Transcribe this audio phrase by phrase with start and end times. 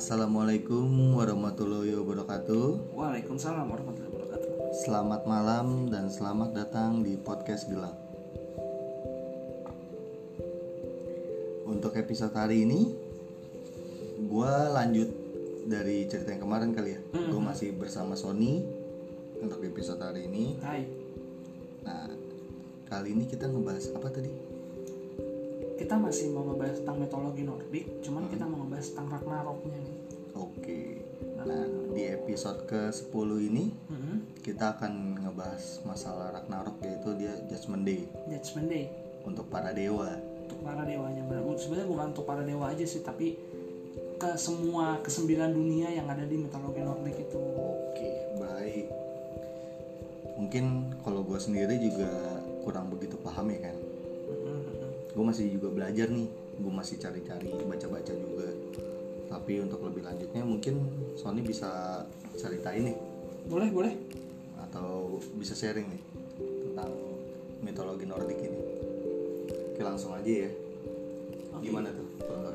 [0.00, 2.96] Assalamualaikum warahmatullahi wabarakatuh.
[2.96, 4.48] Waalaikumsalam warahmatullahi wabarakatuh.
[4.72, 7.92] Selamat malam dan selamat datang di podcast gelap.
[11.68, 12.96] Untuk episode hari ini,
[14.24, 15.12] gue lanjut
[15.68, 17.00] dari cerita yang kemarin kali ya.
[17.12, 18.64] Gue masih bersama Sony
[19.36, 20.56] untuk episode hari ini.
[20.64, 20.88] Hai,
[21.84, 22.08] Nah,
[22.88, 24.49] kali ini kita ngebahas apa tadi?
[25.90, 29.96] Kita masih mau ngebahas tentang mitologi Nordik, cuman kita mau ngebahas tentang Ragnaroknya nih.
[30.38, 31.02] Oke.
[31.42, 34.38] Nah, di episode ke-10 ini Mhm.
[34.38, 38.86] kita akan ngebahas masalah Ragnarok yaitu dia Judgment Day Judgment Day
[39.26, 40.14] untuk para dewa.
[40.46, 41.58] untuk para dewanya benar.
[41.58, 43.34] Sebenarnya bukan untuk para dewa aja sih, tapi
[44.14, 47.42] ke semua kesembilan dunia yang ada di mitologi Nordik itu.
[47.58, 48.86] Oke, baik.
[50.38, 52.14] Mungkin kalau gue sendiri juga
[52.62, 53.79] kurang begitu paham ya kan.
[55.10, 56.28] Gue masih juga belajar nih.
[56.60, 58.48] Gue masih cari-cari, baca-baca juga.
[59.30, 60.74] Tapi untuk lebih lanjutnya mungkin
[61.14, 62.02] Sony bisa
[62.34, 62.98] ceritain nih
[63.46, 63.94] Boleh, boleh.
[64.58, 66.02] atau bisa sharing nih
[66.38, 66.90] tentang
[67.62, 68.60] mitologi Nordik ini.
[69.72, 70.50] Oke, langsung aja ya.
[71.54, 71.62] Oke.
[71.70, 72.06] Gimana tuh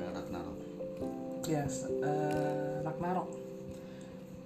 [0.04, 0.58] yang Ragnarok?
[1.48, 3.30] Ya, s- eh, Ragnarok.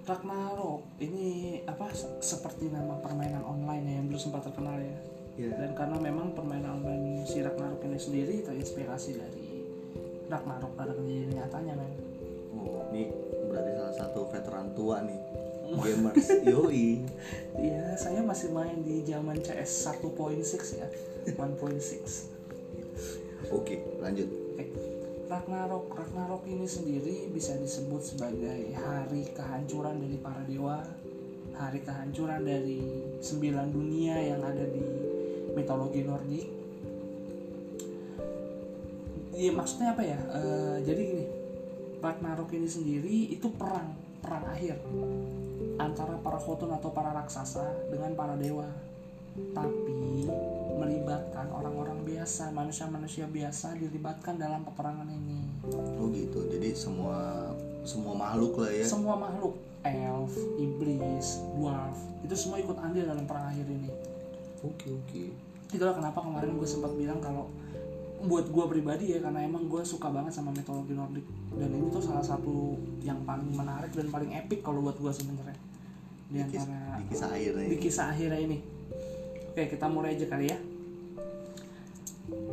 [0.06, 1.90] Ragnarok ini apa
[2.22, 4.96] seperti nama permainan online ya yang dulu sempat terkenal ya.
[5.38, 5.50] Iya.
[5.54, 9.48] Dan karena memang permainan online si Ragnarok ini sendiri terinspirasi dari
[10.30, 11.92] Ragnarok pada kejadian nyatanya men.
[12.54, 13.10] Oh, ini
[13.50, 15.20] berarti salah satu veteran tua nih.
[15.70, 16.26] Gamers.
[16.50, 16.98] Yoi.
[17.54, 20.90] Iya, saya masih main di zaman CS 1.6 ya.
[21.30, 21.46] 1.6.
[23.54, 24.26] Oke, lanjut.
[25.30, 30.82] Ragnarok, Ragnarok ini sendiri bisa disebut sebagai hari kehancuran dari para dewa,
[31.54, 32.82] hari kehancuran dari
[33.22, 34.82] sembilan dunia yang ada di
[35.60, 36.48] mitologi Nordik.
[39.36, 40.18] Iya maksudnya apa ya?
[40.36, 41.26] Eh, jadi gini,
[42.00, 44.80] Ragnarok ini sendiri itu perang, perang akhir
[45.80, 48.68] antara para khotun atau para raksasa dengan para dewa.
[49.56, 50.28] Tapi
[50.76, 55.40] melibatkan orang-orang biasa, manusia-manusia biasa dilibatkan dalam peperangan ini.
[55.96, 56.44] Oh gitu.
[56.48, 57.48] Jadi semua
[57.84, 58.84] semua makhluk lah ya.
[58.84, 63.88] Semua makhluk, elf, iblis, dwarf, itu semua ikut andil dalam perang akhir ini.
[64.60, 65.49] Oke oke.
[65.70, 67.46] Itulah kenapa kemarin gue sempat bilang kalau
[68.20, 71.24] buat gue pribadi ya karena emang gue suka banget sama mitologi Nordik
[71.56, 75.56] dan ini tuh salah satu yang paling menarik dan paling epic kalau buat gue sebenarnya
[76.30, 77.68] di antara di kisah air nih.
[77.74, 78.58] di kisah akhirnya ini.
[79.50, 80.58] Oke, kita mulai aja kali ya.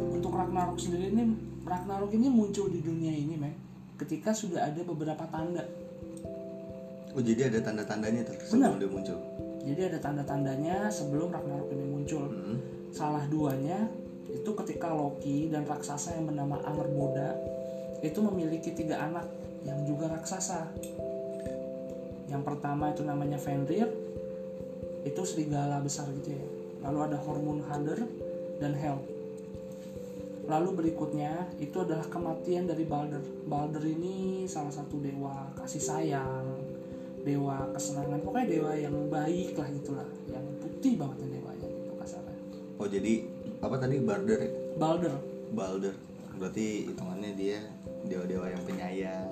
[0.10, 3.54] Untuk Ragnarok sendiri ini, Ragnarok ini muncul di dunia ini, men.
[4.02, 5.62] Ketika sudah ada beberapa tanda.
[7.14, 9.18] Oh jadi ada tanda-tandanya tuh sebelum dia muncul.
[9.62, 12.26] Jadi ada tanda-tandanya sebelum Ragnarok ini muncul.
[12.34, 12.58] Hmm.
[12.98, 13.86] Salah duanya
[14.26, 17.38] itu ketika Loki dan raksasa yang bernama Angerboda
[18.02, 19.30] itu memiliki tiga anak
[19.62, 20.66] yang juga raksasa.
[22.26, 23.86] Yang pertama itu namanya Fenrir,
[25.06, 26.46] itu serigala besar gitu ya.
[26.90, 28.02] Lalu ada Hormonhander
[28.58, 28.98] dan Hel.
[30.50, 33.22] Lalu berikutnya itu adalah kematian dari Balder.
[33.46, 36.50] Balder ini salah satu dewa kasih sayang,
[37.22, 42.37] dewa kesenangan, pokoknya dewa yang baik lah gitulah, yang putih banget ya dewanya gitu kasarnya.
[42.78, 43.26] Oh jadi
[43.58, 44.50] apa tadi Barder ya?
[44.78, 45.16] Balder,
[45.52, 45.96] Balder.
[46.38, 47.60] Berarti hitungannya dia
[48.06, 49.28] dewa-dewa yang penyayang.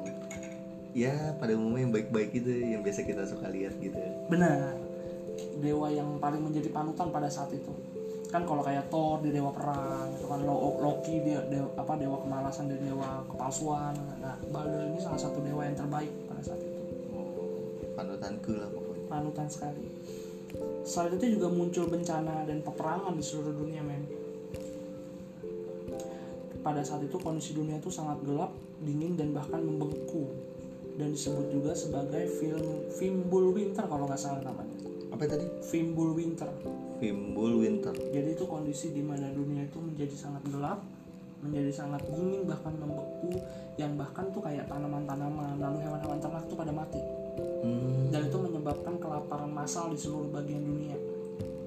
[0.95, 3.99] Ya pada umumnya yang baik-baik gitu yang biasa kita suka lihat gitu.
[4.31, 4.73] benar.
[5.59, 7.69] Dewa yang paling menjadi panutan pada saat itu.
[8.31, 12.17] Kan kalau kayak Thor dia dewa perang, itu kan Lo- Loki dia dewa, apa dewa
[12.23, 13.95] kemalasan dia dewa kepalsuan.
[14.19, 16.81] Nah, Balder ini salah satu dewa yang terbaik pada saat itu.
[17.11, 17.31] Oh
[17.95, 19.05] panutanku lah pokoknya.
[19.07, 19.85] panutan sekali.
[20.85, 24.05] Selain itu juga muncul bencana dan peperangan di seluruh dunia, men.
[26.61, 28.53] Pada saat itu kondisi dunia itu sangat gelap,
[28.85, 30.29] dingin dan bahkan membengku
[30.95, 34.75] dan disebut juga sebagai film Fimbul Winter kalau nggak salah namanya.
[35.11, 35.47] Apa tadi?
[35.67, 36.47] Fimbul Winter.
[36.99, 37.91] Fimbul Winter.
[37.91, 40.79] Jadi itu kondisi di mana dunia itu menjadi sangat gelap,
[41.43, 43.43] menjadi sangat dingin bahkan membeku,
[43.75, 47.14] yang bahkan tuh kayak tanaman-tanaman lalu hewan-hewan ternak tuh pada mati.
[47.37, 50.97] Hmm, Dan itu menyebabkan kelaparan massal di seluruh bagian dunia.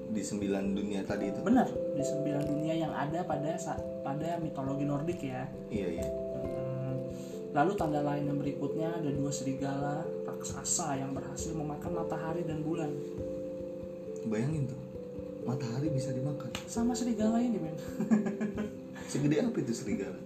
[0.09, 1.37] di sembilan dunia tadi itu.
[1.45, 3.53] Benar, di sembilan dunia yang ada pada
[4.01, 5.45] pada mitologi Nordik ya.
[5.69, 6.07] Iya iya.
[6.09, 6.97] Hmm.
[7.53, 12.89] Lalu tanda lain yang berikutnya ada dua serigala raksasa yang berhasil memakan matahari dan bulan.
[14.25, 14.81] Bayangin tuh,
[15.45, 16.49] matahari bisa dimakan.
[16.65, 17.77] Sama serigala ini, men.
[19.13, 20.17] Segede apa itu serigala?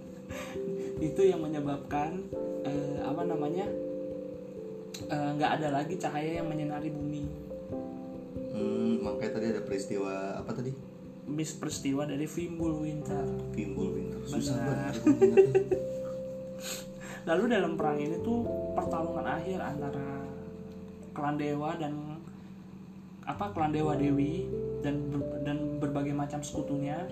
[1.12, 2.24] itu yang menyebabkan
[2.64, 3.68] eh, apa namanya
[5.14, 7.24] eh, nggak ada lagi cahaya yang menyinari bumi.
[8.54, 10.74] Hmm, makanya tadi ada peristiwa apa tadi?
[11.24, 13.24] Bis peristiwa dari Fimbul Winter.
[13.54, 14.20] Fimbul Winter.
[14.26, 14.94] Susah Benar.
[14.94, 14.96] banget.
[17.24, 18.44] lalu dalam perang ini tuh
[18.76, 20.28] pertarungan akhir antara
[21.16, 22.20] klan dewa dan
[23.24, 24.44] apa klan dewa dewi
[24.84, 27.08] dan ber- dan berbagai macam sekutunya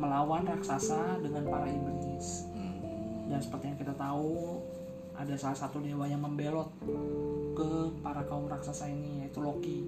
[0.00, 2.80] melawan raksasa dengan para iblis Hmm.
[3.28, 4.56] dan seperti yang kita tahu
[5.16, 6.72] ada salah satu dewa yang membelot
[7.52, 7.70] ke
[8.00, 9.84] para kaum raksasa ini yaitu Loki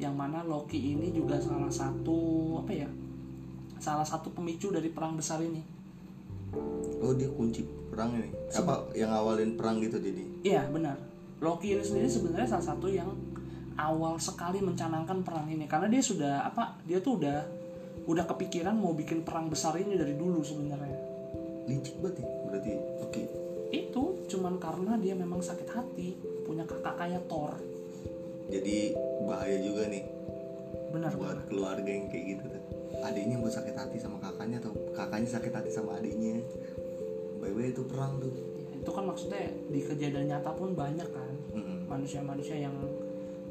[0.00, 2.18] yang mana Loki ini juga salah satu
[2.64, 2.88] apa ya
[3.78, 5.80] salah satu pemicu dari perang besar ini
[6.98, 7.60] Oh dia kunci
[7.92, 8.32] perang ini.
[8.56, 10.24] Apa yang awalin perang gitu jadi?
[10.42, 10.96] iya benar
[11.38, 13.10] Loki ini sendiri sebenarnya salah satu yang
[13.78, 17.38] awal sekali mencanangkan perang ini karena dia sudah apa dia tuh udah
[18.08, 21.08] udah kepikiran mau bikin perang besar ini dari dulu sebenarnya
[21.68, 22.28] Licik banget ya.
[22.48, 22.72] Berarti
[23.04, 23.22] oke.
[23.68, 27.52] Itu cuman karena dia memang sakit hati punya kakak kayak Thor
[28.48, 28.96] Jadi
[29.28, 30.04] bahaya juga nih
[30.88, 32.62] benar buat keluarga yang kayak gitu tuh.
[33.04, 36.40] Adiknya buat sakit hati sama kakaknya atau kakaknya sakit hati sama adiknya.
[37.38, 38.32] Bye-bye itu perang tuh.
[38.32, 41.92] Ya, itu kan maksudnya di kejadian nyata pun banyak kan Mm-mm.
[41.92, 42.72] manusia-manusia yang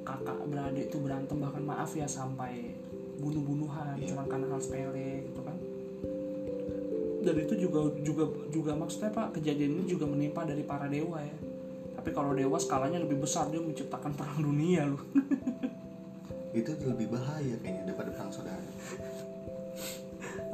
[0.02, 2.74] kakak beradik itu berantem bahkan maaf ya sampai
[3.22, 4.18] bunuh-bunuhan Iya.
[4.18, 5.58] cuma karena hal sepele gitu kan
[7.28, 11.36] dan itu juga juga juga maksudnya pak kejadian ini juga menimpa dari para dewa ya
[12.00, 15.04] tapi kalau dewa skalanya lebih besar dia menciptakan perang dunia loh
[16.58, 18.66] Itu lebih bahaya kayaknya daripada perang saudara.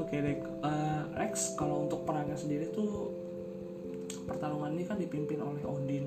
[0.01, 3.13] Oke deh, Eh, Rex kalau untuk perangnya sendiri tuh
[4.27, 6.05] pertarungan ini kan dipimpin oleh Odin.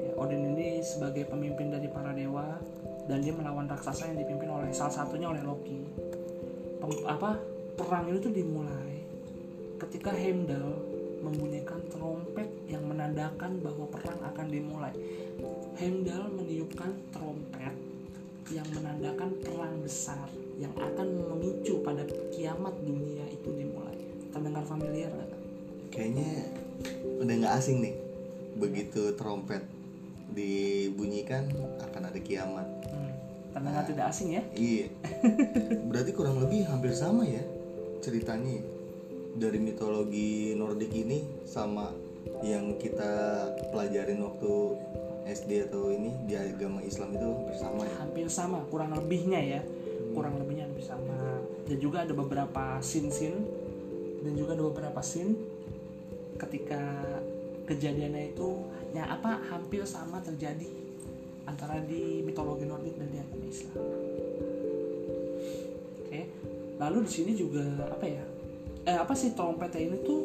[0.00, 2.56] Ya, Odin ini sebagai pemimpin dari para dewa
[3.08, 5.82] dan dia melawan raksasa yang dipimpin oleh salah satunya oleh Loki.
[6.80, 7.36] Pem- apa
[7.76, 8.91] perang itu tuh dimulai
[9.82, 10.78] ketika Heimdall
[11.22, 14.94] membunyikan trompet yang menandakan bahwa perang akan dimulai.
[15.78, 17.74] Heimdall meniupkan trompet
[18.50, 20.26] yang menandakan perang besar
[20.58, 22.02] yang akan memicu pada
[22.34, 23.98] kiamat dunia itu dimulai.
[24.30, 25.30] Terdengar familiar nggak?
[25.94, 26.30] Kayaknya
[27.22, 27.94] udah nggak asing nih.
[28.58, 29.62] Begitu trompet
[30.34, 31.50] dibunyikan
[31.82, 32.66] akan ada kiamat.
[32.90, 33.14] Hmm.
[33.54, 34.42] Terdengar tidak asing ya?
[34.58, 34.86] Iya.
[35.90, 37.42] Berarti kurang lebih hampir sama ya
[38.02, 38.64] ceritanya ya.
[39.32, 41.92] Dari mitologi Nordik ini sama
[42.44, 44.52] yang kita pelajarin waktu
[45.22, 47.94] SD atau ini di agama Islam itu hampir sama ya.
[48.02, 49.60] Hampir sama, kurang lebihnya ya.
[50.12, 51.40] Kurang lebihnya hampir sama.
[51.64, 53.38] Dan juga ada beberapa scene-scene
[54.22, 55.34] dan juga ada beberapa scene
[56.38, 56.82] ketika
[57.66, 58.58] kejadiannya itu
[58.92, 60.66] ya apa hampir sama terjadi
[61.46, 63.76] antara di mitologi Nordik dan di agama Islam.
[66.02, 66.20] Oke.
[66.82, 68.31] Lalu di sini juga apa ya?
[68.82, 70.20] Eh apa sih trompetnya ini tuh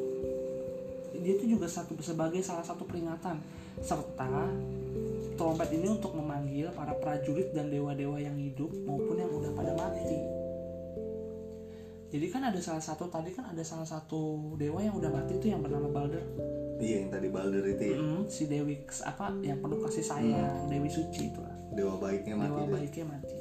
[1.18, 3.42] dia itu juga satu sebagai salah satu peringatan
[3.81, 4.50] serta
[5.38, 10.18] trompet ini untuk memanggil para prajurit dan dewa-dewa yang hidup maupun yang udah pada mati.
[12.07, 15.53] Jadi kan ada salah satu tadi kan ada salah satu dewa yang udah mati itu
[15.53, 16.24] yang bernama Balder.
[16.81, 17.98] Iya yang tadi Balder itu ya.
[18.00, 21.53] Mm, si Dewi apa yang penuh kasih sayang, Dewi Suci itulah.
[21.75, 23.38] Dewa baiknya mati Dewa baiknya mati.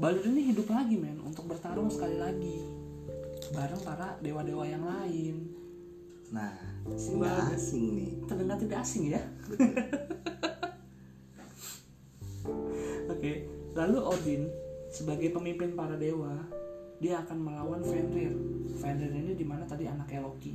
[0.00, 2.85] Balder ini hidup lagi men untuk bertarung sekali lagi
[3.54, 5.50] bareng para dewa-dewa yang lain.
[6.34, 6.54] Nah,
[6.86, 8.10] nggak asing nih.
[8.26, 9.22] Terdengar tidak asing ya?
[13.12, 14.42] Oke, lalu Odin
[14.90, 16.34] sebagai pemimpin para dewa,
[16.98, 18.34] dia akan melawan Fenrir.
[18.80, 20.54] Fenrir ini di mana tadi anaknya Loki.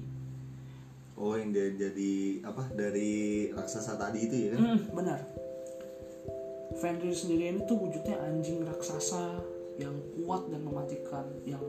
[1.21, 4.59] Oh yang dia jadi apa dari raksasa tadi itu ya kan?
[4.65, 5.19] Hmm, benar.
[6.81, 9.37] Fenrir sendiri ini tuh wujudnya anjing raksasa
[9.77, 11.61] yang kuat dan mematikan, yang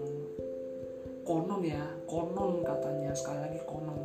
[1.23, 3.99] konon ya, konon katanya sekali lagi konon,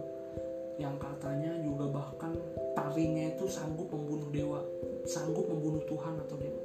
[0.77, 2.33] yang katanya juga bahkan
[2.77, 4.61] taringnya itu sanggup membunuh dewa,
[5.05, 6.61] sanggup membunuh Tuhan atau dewa.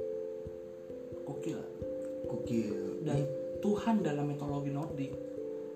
[1.23, 1.69] Gokil lah.
[2.27, 3.03] Gokil.
[3.03, 3.19] dan
[3.59, 5.11] Tuhan dalam mitologi Nordik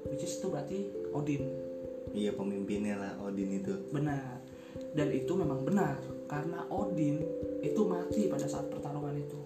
[0.07, 0.79] which is itu berarti
[1.11, 1.43] Odin
[2.15, 3.75] Iya pemimpinnya lah Odin itu.
[3.91, 4.39] benar
[4.95, 5.99] dan itu memang benar
[6.31, 7.19] karena Odin
[7.59, 9.39] itu mati pada saat pertarungan itu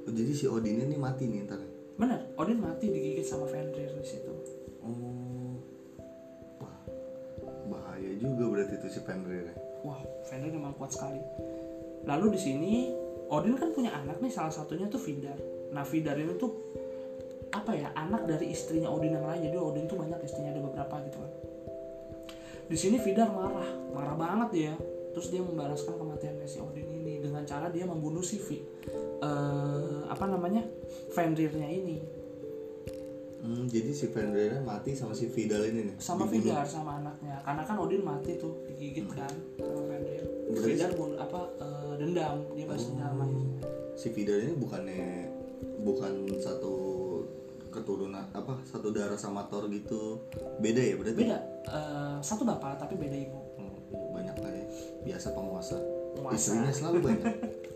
[0.00, 1.60] Oh, jadi si Odin ini mati nih ntar.
[2.00, 4.32] Benar Odin mati digigit sama Fenrir di situ.
[4.80, 5.60] Oh,
[6.56, 6.80] wah
[7.68, 9.52] bahaya juga berarti itu si Fenrir.
[9.84, 11.20] wah Fenrir memang kuat sekali.
[12.08, 12.72] Lalu di sini
[13.28, 15.36] Odin kan punya anak nih salah satunya tuh Vidar
[15.70, 16.50] nah Vidar ini tuh
[17.50, 19.52] apa ya anak dari istrinya Odin yang lain.
[19.52, 21.32] Jadi Odin tuh banyak istrinya ada beberapa gitu kan.
[22.70, 24.74] Di sini Vidar marah marah banget dia
[25.10, 28.58] terus dia membalaskan kematiannya si Odin ini dengan cara dia membunuh si Vi,
[29.20, 30.62] eh, apa namanya
[31.10, 31.98] Fenrirnya ini.
[33.40, 35.96] Hmm, jadi si Fenrir mati sama si Vidal ini nih.
[35.96, 36.52] sama dibunuh.
[36.52, 37.40] Vidar sama anaknya.
[37.40, 42.36] Karena kan Odin mati tuh digigit kan sama Fenrir Berarti- Vidar pun apa eh, dendam.
[42.52, 43.48] Dia balas dendam akhirnya.
[43.96, 45.04] Si Vidal ini bukannya
[45.80, 46.74] bukan satu
[47.72, 50.20] keturunan apa satu darah sama Thor gitu.
[50.60, 51.24] Beda ya berarti?
[51.24, 51.38] Beda.
[51.64, 53.40] Eh, satu bapak tapi beda ibu
[55.10, 55.76] biasa penguasa
[56.14, 56.38] Penguasa.
[56.38, 57.34] istrinya selalu banyak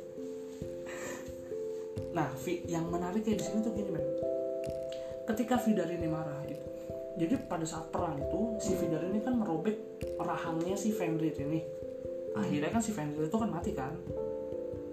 [2.14, 4.06] Nah, Vi, yang menariknya di sini tuh gini, men.
[5.26, 6.62] Ketika Vidar ini marah itu,
[7.18, 9.74] jadi pada saat perang itu si Vidar ini kan merobek
[10.18, 11.58] rahangnya si Fenrir ini.
[12.38, 13.94] Akhirnya kan si Fenrir itu kan mati kan.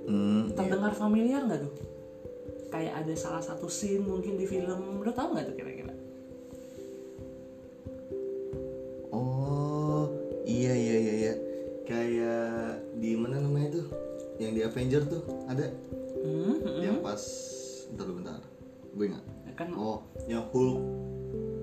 [0.09, 0.55] hmm, iya.
[0.57, 1.73] Terdengar familiar nggak tuh?
[2.73, 5.80] Kayak ada salah satu scene mungkin di film, lo tau nggak tuh kira-kira?
[14.51, 15.63] Yang di Avenger tuh ada?
[16.19, 17.23] Hmm, hmm, yang pas
[17.87, 18.39] bentar dulu bentar
[18.91, 19.07] gue
[19.47, 19.67] ya kan?
[19.71, 20.79] oh yang Hulk.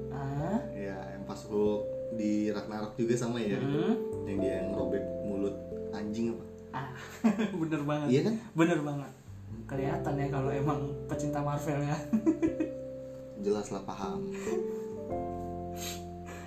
[0.08, 1.84] Ah, ya yang pas Hulk
[2.16, 3.60] di Ragnarok juga sama ya?
[3.60, 5.52] Hmm, yang dia ngerobek mulut
[5.92, 6.44] anjing apa?
[6.72, 6.90] Ah,
[7.60, 8.08] bener banget.
[8.08, 8.34] iya kan?
[8.56, 9.12] Bener banget.
[9.68, 10.80] Kelihatan ya kalau emang
[11.12, 11.98] pecinta Marvel ya.
[13.44, 14.32] jelas lah paham.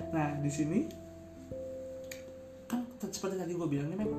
[0.09, 0.89] Nah, di sini
[3.09, 4.13] seperti tadi gue bilang Mem,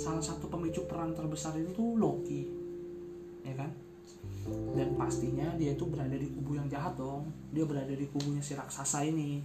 [0.00, 2.48] salah satu pemicu perang terbesar itu tuh Loki,
[3.44, 3.68] ya kan?
[4.72, 7.30] Dan pastinya dia itu berada di kubu yang jahat dong.
[7.52, 9.38] Dia berada di kubunya si raksasa ini.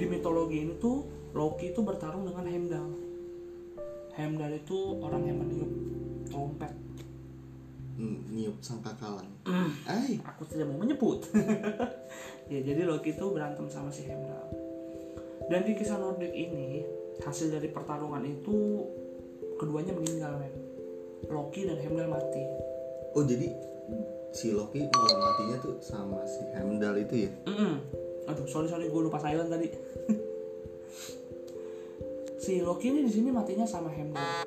[0.00, 1.04] Di mitologi ini tuh
[1.36, 2.90] Loki itu bertarung dengan Heimdall.
[4.16, 5.70] Heimdall itu orang yang meniup
[6.32, 6.72] trompet.
[7.98, 9.26] N- niup sangkakalan
[9.90, 11.28] ay Aku tidak mau menyebut.
[12.52, 14.48] ya jadi Loki itu berantem sama si Heimdall.
[15.52, 16.84] Dan di kisah Nordik ini
[17.22, 18.86] hasil dari pertarungan itu
[19.58, 20.54] keduanya meninggal men.
[21.26, 22.42] Loki dan Heimdall mati.
[23.16, 23.50] oh jadi
[24.30, 27.74] si Loki malah matinya tuh sama si Heimdall itu ya Mm-mm.
[28.28, 29.68] Aduh sorry sorry gue lupa silent tadi.
[32.44, 34.46] si Loki ini di sini matinya sama Heimdall.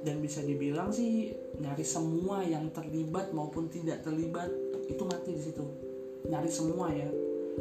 [0.00, 4.48] Dan bisa dibilang sih nyaris semua yang terlibat maupun tidak terlibat
[4.88, 5.64] itu mati di situ.
[6.28, 7.08] Nyaris semua ya.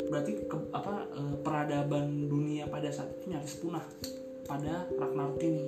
[0.08, 3.86] Berarti ke- apa eh, peradaban dunia pada saat itu nyaris punah
[4.44, 5.68] pada Ragnarok ini.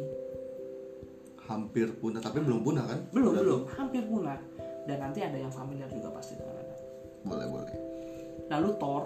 [1.41, 4.39] hampir punah tapi belum punah kan Belum Udah belum, hampir punah.
[4.81, 6.71] Dan nanti ada yang familiar juga pasti dengan Anda.
[6.71, 6.87] tuh.
[7.21, 7.75] boleh boleh
[8.47, 9.03] Lalu Thor,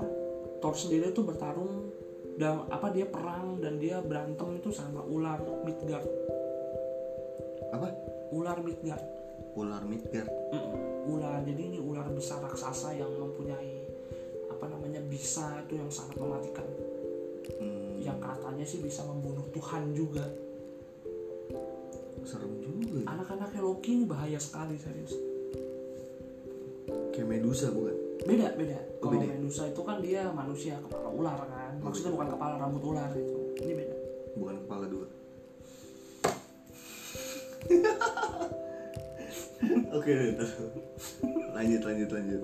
[0.60, 1.89] Thor sendiri tuh bertarung
[2.36, 6.05] dan apa dia perang dan dia berantem itu sama ular Midgard.
[7.72, 7.88] apa
[8.29, 9.03] Ular Midgard.
[9.55, 11.07] ular Midgard Mm-mm.
[11.07, 13.85] Ular jadi ini ular besar raksasa yang mempunyai
[15.15, 16.67] bisa itu yang sangat mematikan.
[17.55, 20.27] hmm, Yang katanya sih bisa membunuh Tuhan juga.
[22.25, 23.13] serem juga ya.
[23.13, 25.13] Anak-anaknya Loki ini bahaya sekali serius.
[27.13, 27.95] kayak Medusa bukan
[28.25, 28.81] Beda beda.
[29.00, 29.38] Oh, Kalau beda.
[29.38, 31.77] Medusa itu kan dia manusia kepala ular kan.
[31.79, 33.55] Maksudnya bukan kepala rambut ular itu.
[33.62, 33.95] Ini beda.
[34.36, 35.07] bukan kepala dua
[39.95, 40.50] oke ntar.
[41.55, 42.41] lanjut lanjut lanjut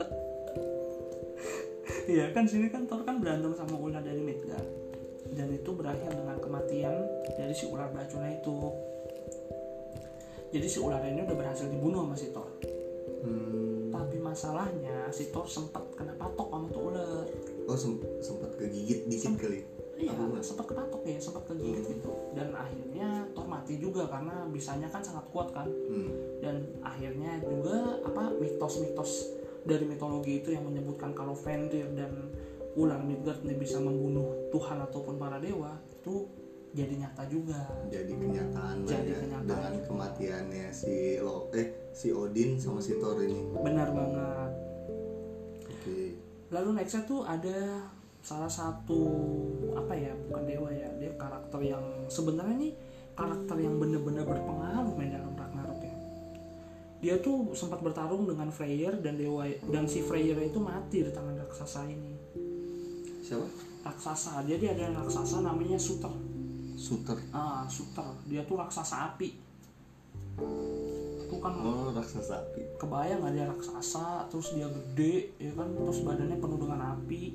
[2.09, 4.65] Iya kan sini kan Thor kan berantem sama ular dari Midgard
[5.31, 6.95] dan itu berakhir dengan kematian
[7.39, 8.57] dari si ular beracuna itu.
[10.51, 12.49] Jadi si ular ini udah berhasil dibunuh sama si Thor.
[13.23, 13.95] hmm.
[13.95, 17.23] Tapi masalahnya si Thor sempat kena patok sama tuh ular.
[17.69, 19.63] oh sem- sempat kegigit dikit kali
[20.01, 22.09] Iya, sempat kepatok ya, sempat kegigit gitu.
[22.33, 25.69] Dan akhirnya Thor mati juga karena bisanya kan sangat kuat kan.
[25.69, 26.41] hmm.
[26.41, 32.33] Dan akhirnya juga apa mitos-mitos dari mitologi itu yang menyebutkan kalau Fenrir dan
[32.73, 36.25] ular Midgard ini bisa membunuh Tuhan ataupun para dewa itu
[36.71, 37.67] jadi nyata juga.
[37.91, 39.85] jadi kenyataan Jadi ya kenyataan dengan juga.
[39.91, 44.51] kematiannya si lo eh si Odin sama si Thor ini Benar banget.
[45.67, 45.99] oke
[46.51, 47.83] Lalu nextnya tuh ada
[48.23, 49.01] salah satu
[49.75, 52.73] apa ya bukan dewa ya dia karakter yang sebenarnya nih
[53.19, 55.31] karakter yang bener-bener berpengaruh main dalam.
[57.01, 61.33] Dia tuh sempat bertarung dengan Freyr dan dewa dan si Freyr itu mati di tangan
[61.33, 62.13] raksasa ini.
[63.25, 63.49] siapa?
[63.81, 64.45] Raksasa.
[64.45, 66.13] Jadi ada raksasa namanya Suter.
[66.77, 67.17] Suter.
[67.33, 68.05] Ah Suter.
[68.29, 69.33] Dia tuh raksasa api.
[71.25, 72.77] Itu kan oh raksasa api.
[72.77, 75.73] Kebayang nggak dia raksasa terus dia gede ya kan?
[75.73, 77.33] Terus badannya penuh dengan api.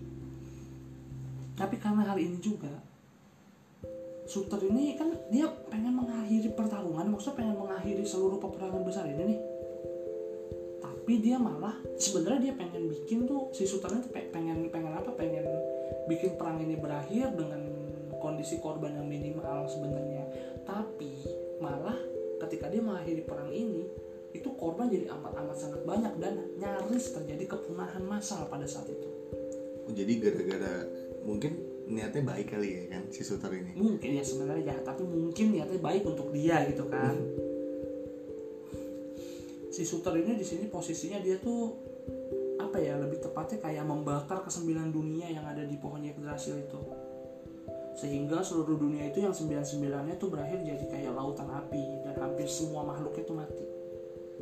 [1.59, 2.71] Tapi karena hal ini juga
[4.27, 9.39] Suter ini kan dia pengen mengakhiri pertarungan maksudnya pengen mengakhiri seluruh peperangan besar ini nih
[11.07, 13.79] tapi dia malah sebenarnya dia pengen bikin tuh si itu
[14.11, 15.15] pe- pengen pengen apa?
[15.15, 15.47] Pengen
[16.11, 17.63] bikin perang ini berakhir dengan
[18.19, 20.27] kondisi korban yang minimal sebenarnya.
[20.67, 21.15] Tapi
[21.63, 21.95] malah
[22.43, 23.87] ketika dia mengakhiri perang ini
[24.35, 29.07] itu korban jadi amat-amat sangat banyak dan nyaris terjadi kepunahan massal pada saat itu.
[29.87, 30.91] Oh, jadi gara-gara
[31.23, 31.55] mungkin
[31.87, 33.79] niatnya baik kali ya kan si Suter ini?
[33.79, 37.15] Mungkin ya sebenarnya jahat tapi mungkin niatnya baik untuk dia gitu kan
[39.77, 41.77] si Suter ini di sini posisinya dia tuh
[42.57, 46.81] apa ya lebih tepatnya kayak membakar kesembilan dunia yang ada di pohon Yggdrasil itu.
[47.93, 52.49] Sehingga seluruh dunia itu yang sembilan sembilannya tuh berakhir jadi kayak lautan api dan hampir
[52.49, 53.67] semua makhluknya tuh mati.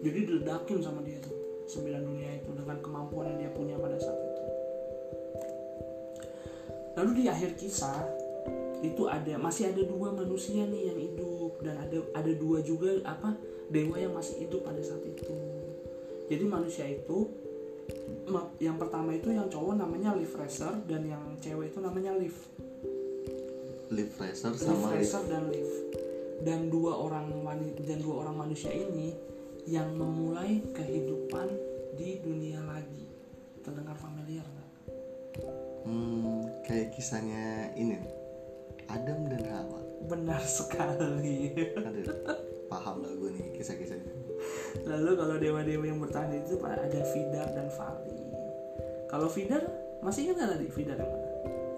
[0.07, 1.35] Jadi diledakin sama dia tuh
[1.67, 4.43] sembilan dunia itu dengan kemampuan yang dia punya pada saat itu.
[6.95, 8.07] Lalu di akhir kisah
[8.87, 13.35] itu ada masih ada dua manusia nih yang hidup dan ada ada dua juga apa
[13.71, 15.35] dewa yang masih hidup pada saat itu.
[16.29, 17.29] Jadi manusia itu
[18.57, 22.33] yang pertama itu yang cowok namanya Liv Racer dan yang cewek itu namanya Liv
[23.93, 25.71] Live Racer sama Live Racer dan Liv
[26.41, 29.13] dan dua orang wanita dan dua orang manusia ini
[29.69, 31.49] yang memulai kehidupan
[31.97, 33.05] di dunia lagi.
[33.65, 34.71] Terdengar familiar nggak?
[35.89, 37.97] hmm, kayak kisahnya ini
[38.89, 39.81] Adam dan Hawa.
[40.05, 41.53] Benar sekali.
[41.81, 44.13] Aduh, paham lah gue nih kisah-kisahnya.
[44.83, 48.25] Lalu kalau dewa-dewa yang bertahan itu ada Vidar dan Vali
[49.15, 49.63] kalau Vidar
[50.03, 51.29] masih ingat nggak tadi Vidar yang mana?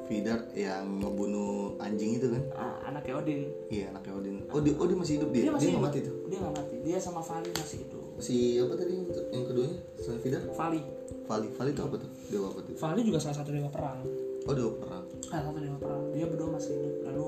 [0.08, 2.42] Vidar yang ngebunuh anjing itu kan?
[2.56, 3.40] Ah, anaknya Odin.
[3.68, 4.36] Iya anaknya Odin.
[4.48, 5.42] Oh dia, oh dia masih hidup dia?
[5.44, 5.82] Dia masih hidup.
[5.84, 6.16] mati tuh?
[6.32, 6.76] Dia nggak mati.
[6.80, 8.04] Dia sama Vali masih hidup.
[8.22, 9.78] Si apa tadi yang, yang keduanya?
[10.00, 10.42] Selain Vidar?
[10.48, 10.80] Vali
[11.28, 12.10] Vali Vali itu apa tuh?
[12.32, 12.74] Dewa apa tuh?
[12.80, 14.00] Vali juga salah satu dewa perang.
[14.48, 15.04] Oh dewa perang.
[15.20, 16.02] Salah satu dewa perang.
[16.16, 16.96] Dia berdua masih hidup.
[17.04, 17.26] Lalu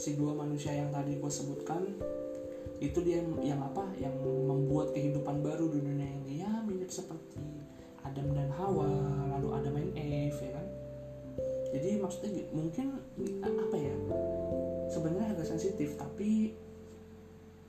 [0.00, 1.82] si dua manusia yang tadi gue sebutkan
[2.82, 3.86] itu dia yang apa?
[3.94, 6.42] Yang membuat kehidupan baru di dunia ini.
[6.42, 7.38] Ya mirip seperti
[8.02, 8.90] Adam dan Hawa
[9.38, 10.66] lalu Adam and Eve ya kan?
[11.72, 12.98] Jadi maksudnya mungkin
[13.38, 13.94] apa ya?
[14.90, 16.58] Sebenarnya agak sensitif tapi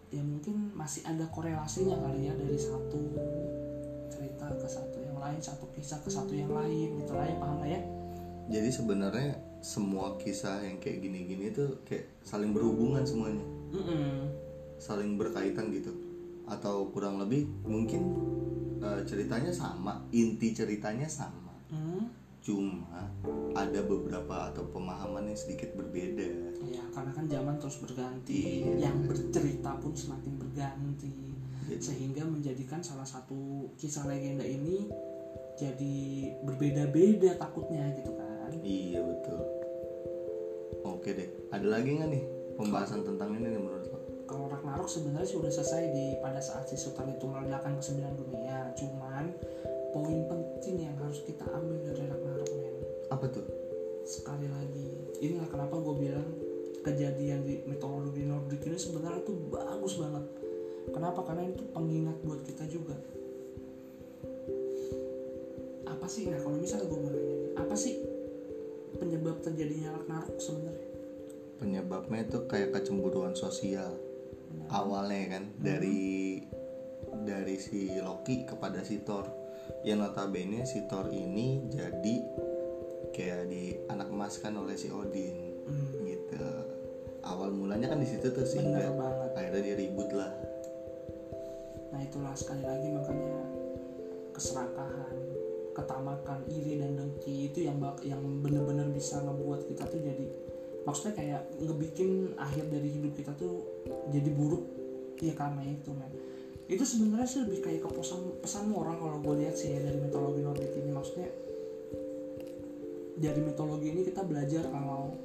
[0.09, 3.01] ya mungkin masih ada korelasinya kali ya dari satu
[4.13, 7.57] cerita ke satu yang lain satu kisah ke satu yang lain gitu lah ya paham
[7.61, 7.81] lah ya?
[8.51, 13.45] Jadi sebenarnya semua kisah yang kayak gini-gini tuh kayak saling berhubungan semuanya.
[13.71, 14.42] Mm-mm.
[14.83, 15.95] Saling berkaitan gitu.
[16.43, 18.03] Atau kurang lebih mungkin
[18.83, 21.39] eh, ceritanya sama inti ceritanya sama.
[21.71, 22.11] Hmm.
[22.43, 23.07] cuma
[23.55, 26.27] ada beberapa atau pemahaman yang sedikit berbeda.
[26.67, 28.91] Ya, karena kan zaman terus berganti, Iya.
[28.91, 31.31] yang bercerita pun semakin berganti,
[31.71, 34.91] Jadi- sehingga menjadikan salah satu kisah legenda ini
[35.55, 35.95] jadi
[36.43, 38.51] berbeda-beda takutnya gitu kan.
[38.59, 39.39] iya betul.
[40.83, 42.23] Oke deh ada lagi nggak nih
[42.59, 43.99] pembahasan tentang ini nih menurut lo
[44.33, 48.73] Kalau Ragnarok sebenarnya sudah selesai di pada saat si Sultan itu meledakan ke sembilan dunia,
[48.73, 49.29] cuman
[49.93, 52.75] poin penting yang harus kita ambil dari Ragnarok men.
[53.13, 53.45] Apa tuh?
[54.09, 54.89] Sekali lagi
[55.21, 56.25] inilah kenapa gue bilang
[56.81, 60.25] kejadian di mitologi Nordik ini sebenarnya tuh bagus banget.
[60.89, 61.19] Kenapa?
[61.29, 62.97] Karena itu pengingat buat kita juga.
[65.93, 66.25] Apa sih?
[66.25, 68.01] Nah kalau misalnya gue mau nanya apa sih
[68.97, 70.89] penyebab terjadinya Ragnarok sebenarnya?
[71.61, 73.93] Penyebabnya itu kayak kecemburuan sosial.
[74.71, 76.41] Awalnya kan dari
[77.23, 79.29] dari si Loki kepada si Thor.
[79.87, 82.15] Yang notabene si Thor ini jadi
[83.15, 86.43] kayak di anak emas kan oleh si Odin Hmm, gitu.
[87.23, 88.91] Awal mulanya kan di situ tuh sehingga
[89.31, 90.31] akhirnya dia ribut lah.
[91.95, 93.39] Nah itulah sekali lagi makanya
[94.35, 95.15] keserakahan
[95.73, 100.25] ketamakan iri dan dengki itu yang yang bener-bener bisa ngebuat kita tuh jadi
[100.83, 103.63] maksudnya kayak ngebikin akhir dari hidup kita tuh
[104.11, 104.63] jadi buruk.
[105.23, 106.11] Ya karena itu men.
[106.67, 107.89] Itu sebenarnya sih lebih kayak ke
[108.43, 110.91] pesan moral kalau gue lihat sih ya dari mitologi Nordik ini.
[110.91, 111.29] Maksudnya
[113.19, 115.15] dari mitologi ini kita belajar kalau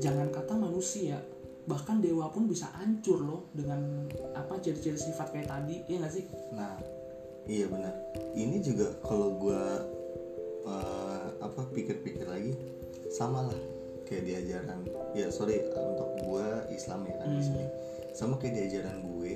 [0.00, 1.20] jangan kata manusia
[1.66, 4.06] bahkan dewa pun bisa hancur loh dengan
[4.38, 5.84] apa ciri-ciri sifat kayak tadi.
[5.90, 6.24] Iya nggak sih?
[6.54, 6.80] Nah
[7.50, 7.92] iya benar.
[8.32, 9.84] Ini juga kalau gua
[10.64, 12.54] eh, apa pikir-pikir lagi
[13.10, 13.75] sama lah
[14.06, 14.78] kayak di ajaran
[15.12, 17.46] ya sorry untuk gua Islam ya kan di Hmm.
[17.46, 17.64] sini
[18.14, 19.32] sama kayak di ajaran gue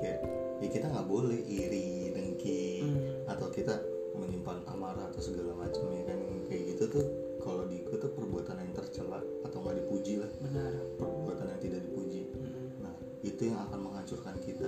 [0.00, 0.18] kayak
[0.58, 3.30] ya kita nggak boleh iri dengki Hmm.
[3.30, 3.78] atau kita
[4.16, 6.18] menyimpan amarah atau segala macam ya kan
[6.50, 7.04] kayak gitu tuh
[7.38, 11.80] kalau di gue tuh perbuatan yang tercela atau nggak dipuji lah benar perbuatan yang tidak
[11.86, 12.66] dipuji Mm-mm.
[12.82, 14.66] nah itu yang akan menghancurkan kita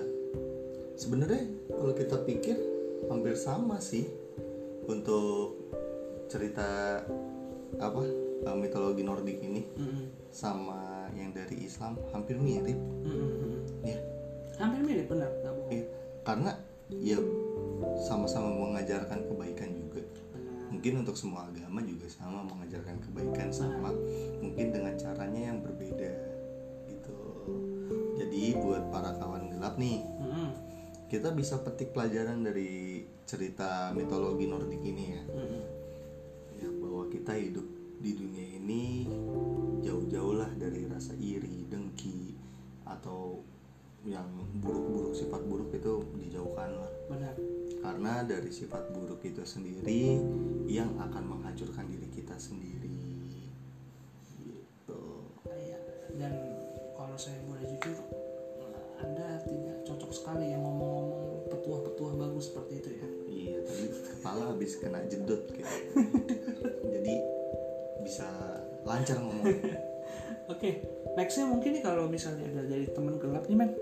[0.94, 2.57] sebenarnya kalau kita pikir
[3.11, 4.07] hampir sama sih
[4.87, 5.59] untuk
[6.31, 7.03] cerita
[7.81, 8.03] apa
[8.40, 10.05] eh, mitologi Nordik ini Mm-mm.
[10.31, 13.85] sama yang dari Islam hampir mirip Mm-mm.
[13.85, 13.98] ya
[14.57, 15.85] hampir mirip benar nggak bohong Eh,
[16.20, 16.53] karena
[16.90, 17.18] ya
[18.03, 20.03] sama-sama mengajarkan kebaikan juga
[20.35, 23.90] benar mungkin untuk semua agama juga sama mengajarkan kebaikan sama
[24.38, 26.12] mungkin dengan caranya yang berbeda
[26.87, 27.16] gitu
[28.16, 30.48] jadi buat para kawan gelap nih Mm-mm.
[31.09, 35.62] kita bisa petik pelajaran dari cerita mitologi Nordik ini ya Mm-mm.
[36.59, 37.66] ya bahwa kita hidup
[38.01, 39.05] di dunia ini
[39.85, 42.33] jauh-jauh lah dari rasa iri dengki
[42.89, 43.45] atau
[44.09, 44.25] yang
[44.65, 46.93] buruk-buruk sifat buruk itu dijauhkan lah.
[47.13, 47.37] Benar.
[47.85, 50.17] Karena dari sifat buruk itu sendiri
[50.65, 52.89] yang akan menghancurkan diri kita sendiri.
[54.41, 55.01] Gitu.
[55.45, 55.79] Iya.
[56.17, 56.33] dan
[56.97, 57.97] kalau saya boleh jujur
[59.01, 63.09] anda tidak cocok sekali yang ngomong-ngomong petuah-petuah bagus seperti itu ya.
[63.29, 65.69] Iya tadi kepala habis kena jedot bisa
[69.01, 69.45] lancar ngomong.
[70.53, 73.73] Oke nextnya mungkin nih kalau misalnya ada dari teman gelap nih men.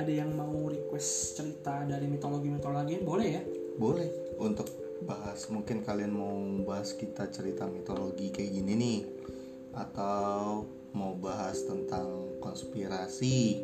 [0.00, 3.42] Ada yang mau request cerita dari mitologi-mitologi boleh ya?
[3.76, 4.08] Boleh.
[4.40, 4.64] Untuk
[5.04, 6.32] bahas mungkin kalian mau
[6.64, 9.00] bahas kita cerita mitologi kayak gini nih.
[9.76, 10.64] Atau
[10.96, 13.60] mau bahas tentang konspirasi.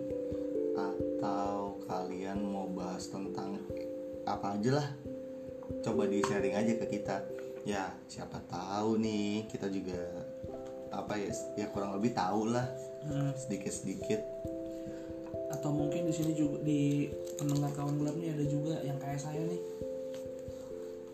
[0.76, 3.56] Atau kalian mau bahas tentang
[4.28, 4.88] apa aja lah.
[5.80, 7.16] Coba di sharing aja ke kita.
[7.64, 10.04] Ya siapa tahu nih kita juga
[10.90, 12.66] apa ya ya kurang lebih tahu lah.
[13.06, 14.20] Hmm, sedikit sedikit
[15.50, 19.42] atau mungkin di sini juga di pendengar kawan gelap nih ada juga yang kayak saya
[19.44, 19.60] nih.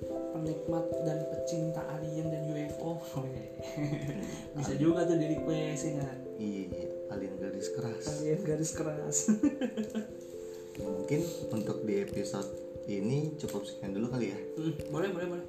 [0.07, 3.01] Penikmat dan pecinta alien dan UFO
[4.61, 6.17] bisa juga tuh di request ya nggak?
[6.37, 8.05] iya alien garis keras.
[8.21, 9.17] Alien garis keras.
[10.85, 12.53] Mungkin untuk di episode
[12.87, 14.39] ini cukup sekian dulu kali ya.
[14.61, 15.47] Hmm, boleh boleh boleh.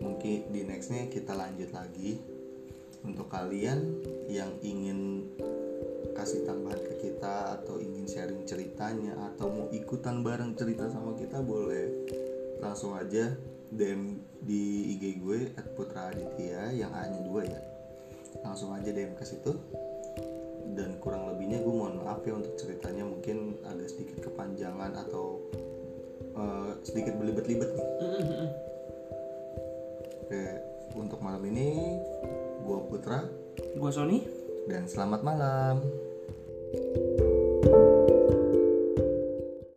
[0.00, 2.18] Mungkin di nextnya kita lanjut lagi
[3.04, 4.00] untuk kalian
[4.32, 5.28] yang ingin
[6.16, 11.44] kasih tambahan ke kita atau ingin sharing ceritanya atau mau ikutan bareng cerita sama kita
[11.44, 12.08] boleh.
[12.62, 13.34] Langsung aja
[13.74, 17.60] DM di IG gue @putraaditya yang A nya dua ya.
[18.46, 19.52] Langsung aja DM ke situ.
[20.74, 25.38] Dan kurang lebihnya gue mohon maaf ya untuk ceritanya mungkin agak sedikit kepanjangan atau
[26.34, 27.88] eh, sedikit belibet-libet nih.
[30.24, 30.44] Oke,
[30.98, 32.00] untuk malam ini
[32.64, 33.20] gua Putra
[33.76, 34.24] gua Sony
[34.64, 35.84] dan selamat malam.